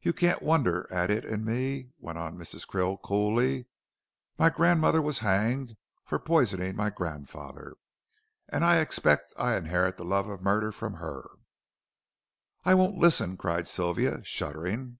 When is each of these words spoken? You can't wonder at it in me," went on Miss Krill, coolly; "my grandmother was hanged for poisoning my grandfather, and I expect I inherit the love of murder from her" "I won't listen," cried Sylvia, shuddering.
You 0.00 0.12
can't 0.12 0.44
wonder 0.44 0.86
at 0.92 1.10
it 1.10 1.24
in 1.24 1.44
me," 1.44 1.90
went 1.98 2.18
on 2.18 2.38
Miss 2.38 2.54
Krill, 2.64 3.02
coolly; 3.02 3.66
"my 4.38 4.48
grandmother 4.48 5.02
was 5.02 5.18
hanged 5.26 5.76
for 6.04 6.20
poisoning 6.20 6.76
my 6.76 6.88
grandfather, 6.88 7.74
and 8.48 8.64
I 8.64 8.76
expect 8.78 9.34
I 9.36 9.56
inherit 9.56 9.96
the 9.96 10.04
love 10.04 10.28
of 10.28 10.40
murder 10.40 10.70
from 10.70 10.94
her" 11.02 11.28
"I 12.64 12.74
won't 12.74 12.98
listen," 12.98 13.36
cried 13.36 13.66
Sylvia, 13.66 14.22
shuddering. 14.22 14.98